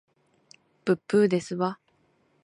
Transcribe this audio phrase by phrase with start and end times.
[0.83, 1.77] ぶっぶーですわ